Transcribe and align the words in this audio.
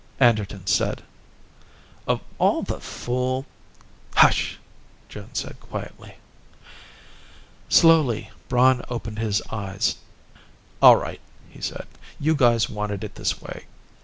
Anderton 0.19 0.65
said, 0.65 1.03
"Of 2.07 2.21
all 2.39 2.63
the 2.63 2.79
fool" 2.79 3.45
"Hush!" 4.15 4.57
Joan 5.09 5.29
said 5.33 5.59
quietly. 5.59 6.15
Slowly, 7.69 8.31
Braun 8.49 8.83
opened 8.89 9.19
his 9.19 9.43
eyes. 9.51 9.97
"All 10.81 10.95
right," 10.95 11.21
he 11.51 11.61
said. 11.61 11.85
"You 12.19 12.33
guys 12.33 12.67
wanted 12.67 13.03
it 13.03 13.13
this 13.13 13.43
way. 13.43 13.65